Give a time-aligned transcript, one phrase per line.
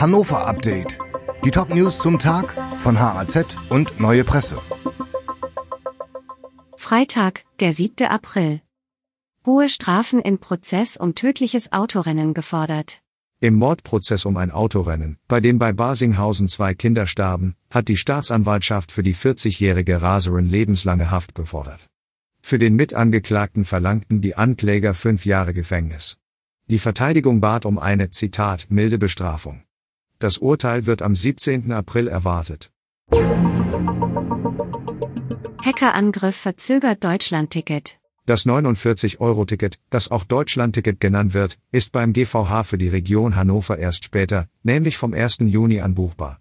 [0.00, 0.96] Hannover Update.
[1.44, 4.56] Die Top-News zum Tag von HAZ und Neue Presse.
[6.76, 8.06] Freitag, der 7.
[8.06, 8.60] April.
[9.44, 13.00] Hohe Strafen in Prozess um tödliches Autorennen gefordert.
[13.40, 18.92] Im Mordprozess um ein Autorennen, bei dem bei Basinghausen zwei Kinder starben, hat die Staatsanwaltschaft
[18.92, 21.80] für die 40-jährige Raserin lebenslange Haft gefordert.
[22.40, 26.18] Für den Mitangeklagten verlangten die Ankläger fünf Jahre Gefängnis.
[26.68, 29.64] Die Verteidigung bat um eine, Zitat, milde Bestrafung.
[30.20, 31.70] Das Urteil wird am 17.
[31.70, 32.72] April erwartet.
[35.62, 38.00] Hackerangriff verzögert Deutschlandticket.
[38.26, 44.04] Das 49-Euro-Ticket, das auch Deutschlandticket genannt wird, ist beim GVH für die Region Hannover erst
[44.04, 45.38] später, nämlich vom 1.
[45.42, 46.40] Juni an buchbar.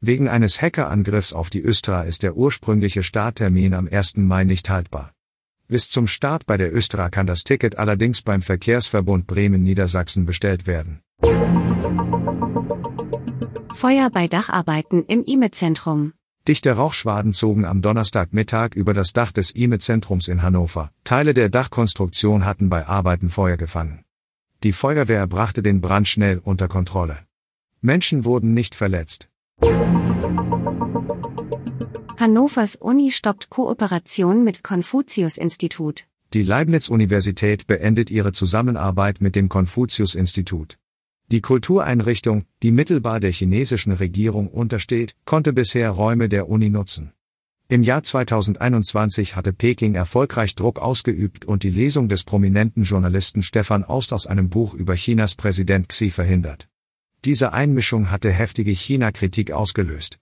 [0.00, 4.16] Wegen eines Hackerangriffs auf die Östra ist der ursprüngliche Starttermin am 1.
[4.16, 5.12] Mai nicht haltbar.
[5.68, 11.02] Bis zum Start bei der Östra kann das Ticket allerdings beim Verkehrsverbund Bremen-Niedersachsen bestellt werden.
[13.82, 16.12] Feuer bei Dacharbeiten im IME-Zentrum.
[16.46, 20.92] Dichte Rauchschwaden zogen am Donnerstagmittag über das Dach des IME-Zentrums in Hannover.
[21.02, 24.04] Teile der Dachkonstruktion hatten bei Arbeiten Feuer gefangen.
[24.62, 27.18] Die Feuerwehr brachte den Brand schnell unter Kontrolle.
[27.80, 29.28] Menschen wurden nicht verletzt.
[32.20, 36.06] Hannovers Uni stoppt Kooperation mit Konfuzius-Institut.
[36.34, 40.78] Die Leibniz-Universität beendet ihre Zusammenarbeit mit dem Konfuzius-Institut.
[41.32, 47.12] Die Kultureinrichtung, die mittelbar der chinesischen Regierung untersteht, konnte bisher Räume der Uni nutzen.
[47.68, 53.82] Im Jahr 2021 hatte Peking erfolgreich Druck ausgeübt und die Lesung des prominenten Journalisten Stefan
[53.82, 56.68] Aust aus einem Buch über Chinas Präsident Xi verhindert.
[57.24, 60.18] Diese Einmischung hatte heftige China-Kritik ausgelöst.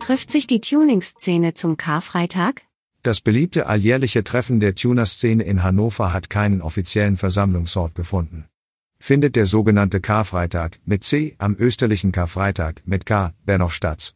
[0.00, 2.63] Trifft sich die Tuning-Szene zum Karfreitag?
[3.04, 8.46] Das beliebte alljährliche Treffen der Tuner-Szene in Hannover hat keinen offiziellen Versammlungsort gefunden.
[8.98, 14.14] Findet der sogenannte Karfreitag mit C am österlichen Karfreitag mit K dennoch statt.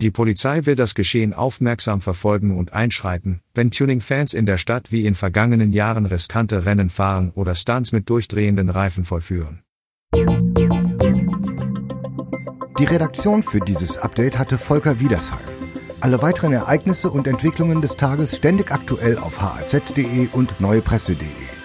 [0.00, 5.06] Die Polizei will das Geschehen aufmerksam verfolgen und einschreiten, wenn Tuning-Fans in der Stadt wie
[5.06, 9.62] in vergangenen Jahren riskante Rennen fahren oder Stunts mit durchdrehenden Reifen vollführen.
[12.80, 15.53] Die Redaktion für dieses Update hatte Volker Wiedersheim.
[16.04, 21.63] Alle weiteren Ereignisse und Entwicklungen des Tages ständig aktuell auf haz.de und neuepresse.de.